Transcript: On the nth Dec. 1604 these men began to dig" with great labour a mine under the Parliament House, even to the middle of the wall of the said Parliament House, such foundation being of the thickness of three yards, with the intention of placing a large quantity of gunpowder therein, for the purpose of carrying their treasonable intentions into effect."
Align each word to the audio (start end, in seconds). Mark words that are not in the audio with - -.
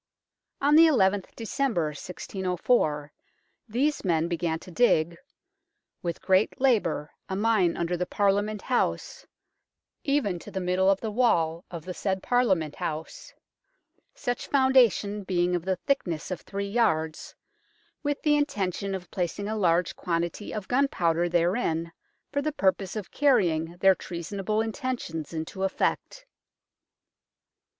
On 0.61 0.73
the 0.75 0.87
nth 0.87 1.35
Dec. 1.35 1.41
1604 1.59 3.13
these 3.69 4.03
men 4.03 4.27
began 4.27 4.57
to 4.57 4.71
dig" 4.71 5.15
with 6.01 6.23
great 6.23 6.59
labour 6.59 7.11
a 7.29 7.35
mine 7.35 7.77
under 7.77 7.95
the 7.95 8.07
Parliament 8.07 8.63
House, 8.63 9.27
even 10.03 10.39
to 10.39 10.49
the 10.49 10.59
middle 10.59 10.89
of 10.89 11.01
the 11.01 11.11
wall 11.11 11.65
of 11.69 11.85
the 11.85 11.93
said 11.93 12.23
Parliament 12.23 12.77
House, 12.77 13.31
such 14.15 14.47
foundation 14.47 15.23
being 15.23 15.55
of 15.55 15.65
the 15.65 15.75
thickness 15.75 16.31
of 16.31 16.41
three 16.41 16.67
yards, 16.67 17.35
with 18.01 18.23
the 18.23 18.35
intention 18.35 18.95
of 18.95 19.11
placing 19.11 19.47
a 19.47 19.55
large 19.55 19.95
quantity 19.95 20.51
of 20.51 20.67
gunpowder 20.67 21.29
therein, 21.29 21.91
for 22.31 22.41
the 22.41 22.51
purpose 22.51 22.95
of 22.95 23.11
carrying 23.11 23.77
their 23.81 23.93
treasonable 23.93 24.61
intentions 24.61 25.31
into 25.31 25.61
effect." 25.61 26.25